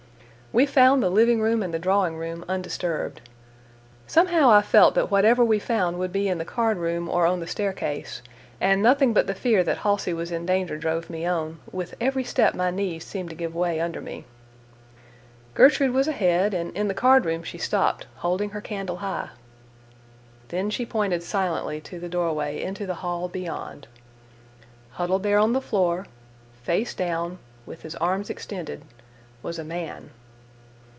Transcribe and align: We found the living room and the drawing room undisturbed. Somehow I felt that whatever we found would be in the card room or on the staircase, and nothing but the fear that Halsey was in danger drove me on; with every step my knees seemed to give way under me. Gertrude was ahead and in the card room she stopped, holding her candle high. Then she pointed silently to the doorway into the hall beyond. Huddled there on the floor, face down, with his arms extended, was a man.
We 0.53 0.65
found 0.65 1.01
the 1.01 1.09
living 1.09 1.39
room 1.39 1.63
and 1.63 1.73
the 1.73 1.79
drawing 1.79 2.17
room 2.17 2.43
undisturbed. 2.49 3.21
Somehow 4.05 4.49
I 4.49 4.61
felt 4.61 4.95
that 4.95 5.09
whatever 5.09 5.45
we 5.45 5.59
found 5.59 5.97
would 5.97 6.11
be 6.11 6.27
in 6.27 6.39
the 6.39 6.43
card 6.43 6.75
room 6.77 7.07
or 7.07 7.25
on 7.25 7.39
the 7.39 7.47
staircase, 7.47 8.21
and 8.59 8.83
nothing 8.83 9.13
but 9.13 9.27
the 9.27 9.33
fear 9.33 9.63
that 9.63 9.77
Halsey 9.77 10.11
was 10.13 10.29
in 10.29 10.45
danger 10.45 10.77
drove 10.77 11.09
me 11.09 11.25
on; 11.25 11.59
with 11.71 11.95
every 12.01 12.25
step 12.25 12.53
my 12.53 12.69
knees 12.69 13.05
seemed 13.05 13.29
to 13.29 13.35
give 13.37 13.55
way 13.55 13.79
under 13.79 14.01
me. 14.01 14.25
Gertrude 15.53 15.93
was 15.93 16.09
ahead 16.09 16.53
and 16.53 16.75
in 16.75 16.89
the 16.89 16.93
card 16.93 17.23
room 17.23 17.43
she 17.43 17.57
stopped, 17.57 18.05
holding 18.17 18.49
her 18.49 18.59
candle 18.59 18.97
high. 18.97 19.29
Then 20.49 20.69
she 20.69 20.85
pointed 20.85 21.23
silently 21.23 21.79
to 21.79 21.97
the 21.97 22.09
doorway 22.09 22.61
into 22.61 22.85
the 22.85 22.95
hall 22.95 23.29
beyond. 23.29 23.87
Huddled 24.89 25.23
there 25.23 25.39
on 25.39 25.53
the 25.53 25.61
floor, 25.61 26.07
face 26.61 26.93
down, 26.93 27.37
with 27.65 27.83
his 27.83 27.95
arms 27.95 28.29
extended, 28.29 28.83
was 29.41 29.57
a 29.57 29.63
man. 29.63 30.09